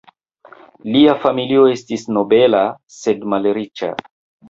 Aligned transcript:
Lia 0.95 1.15
familio 1.27 1.67
estis 1.75 2.07
nobela 2.19 2.65
sed 2.99 3.33
malriĉa. 3.37 3.97